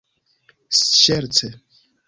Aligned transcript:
ŝerce 0.79 1.53